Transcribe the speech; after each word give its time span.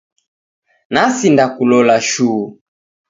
Nasindakulola 0.93 1.95
shuu. 2.09 2.45